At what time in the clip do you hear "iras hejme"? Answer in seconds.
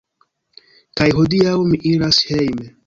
1.95-2.77